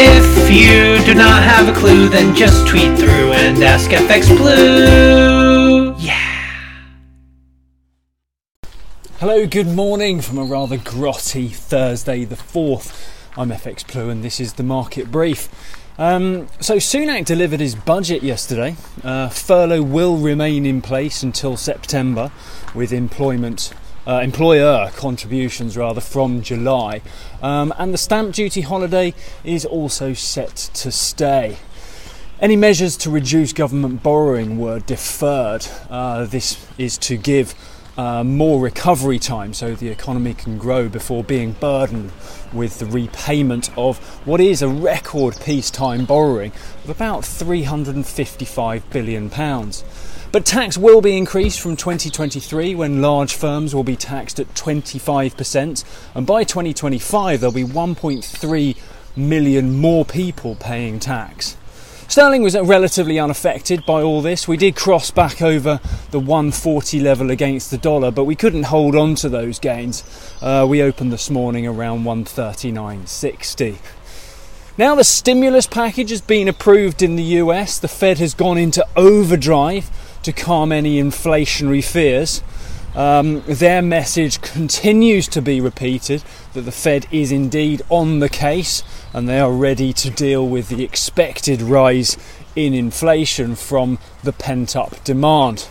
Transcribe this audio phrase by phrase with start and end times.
[0.00, 5.92] If you do not have a clue, then just tweet through and ask FX Blue.
[5.98, 6.14] Yeah.
[9.18, 13.10] Hello, good morning from a rather grotty Thursday the 4th.
[13.36, 15.48] I'm FX Blue and this is the market brief.
[15.98, 18.76] Um, so Sunak delivered his budget yesterday.
[19.02, 22.30] Uh, furlough will remain in place until September,
[22.72, 23.74] with employment
[24.08, 27.02] uh, employer contributions rather from July,
[27.42, 29.12] um, and the stamp duty holiday
[29.44, 31.58] is also set to stay.
[32.40, 35.66] Any measures to reduce government borrowing were deferred.
[35.90, 37.54] Uh, this is to give
[37.98, 42.12] uh, more recovery time so the economy can grow before being burdened
[42.52, 46.52] with the repayment of what is a record peacetime borrowing
[46.84, 49.82] of about 355 billion pounds.
[50.30, 55.84] But tax will be increased from 2023 when large firms will be taxed at 25%,
[56.14, 58.76] and by 2025 there'll be 1.3
[59.16, 61.56] million more people paying tax.
[62.08, 64.46] Sterling was relatively unaffected by all this.
[64.46, 68.96] We did cross back over the 140 level against the dollar, but we couldn't hold
[68.96, 70.04] on to those gains.
[70.42, 73.78] Uh, we opened this morning around 139.60.
[74.76, 77.78] Now the stimulus package has been approved in the US.
[77.78, 79.90] The Fed has gone into overdrive
[80.28, 82.42] to calm any inflationary fears.
[82.94, 88.82] Um, their message continues to be repeated that the Fed is indeed on the case
[89.14, 92.18] and they are ready to deal with the expected rise
[92.54, 95.66] in inflation from the pent up demand.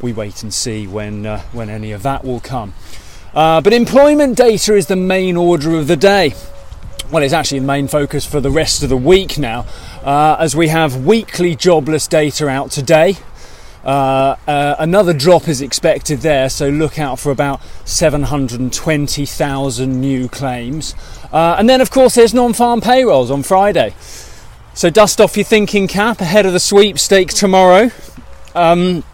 [0.00, 2.74] We wait and see when, uh, when any of that will come.
[3.34, 6.34] Uh, but employment data is the main order of the day.
[7.10, 9.66] Well, it's actually the main focus for the rest of the week now,
[10.04, 13.16] uh, as we have weekly jobless data out today.
[13.86, 20.96] Uh, uh, another drop is expected there, so look out for about 720,000 new claims.
[21.32, 23.94] Uh, and then, of course, there's non farm payrolls on Friday.
[24.74, 27.92] So dust off your thinking cap ahead of the sweepstakes tomorrow.
[28.56, 29.04] Um,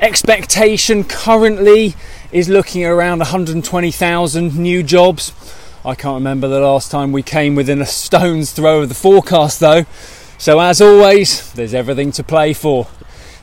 [0.00, 1.94] expectation currently
[2.32, 5.32] is looking at around 120,000 new jobs.
[5.84, 9.60] I can't remember the last time we came within a stone's throw of the forecast,
[9.60, 9.84] though.
[10.38, 12.88] So, as always, there's everything to play for.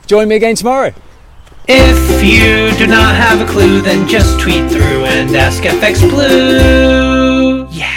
[0.06, 0.92] Join me again tomorrow.
[1.66, 7.66] If you do not have a clue, then just tweet through and ask FX Blue.
[7.70, 7.93] Yeah.